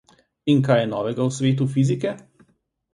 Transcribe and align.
In 0.53 0.63
kaj 0.69 0.77
je 0.79 0.89
novega 0.95 1.29
v 1.29 1.37
svetu 1.39 1.71
fizike? 1.77 2.19